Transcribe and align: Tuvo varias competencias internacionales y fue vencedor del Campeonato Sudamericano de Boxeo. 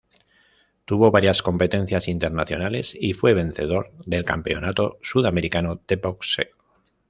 Tuvo 0.85 1.11
varias 1.11 1.43
competencias 1.43 2.07
internacionales 2.07 2.95
y 2.99 3.13
fue 3.13 3.35
vencedor 3.35 3.91
del 4.07 4.25
Campeonato 4.25 4.97
Sudamericano 5.03 5.79
de 5.87 5.97
Boxeo. 5.97 6.55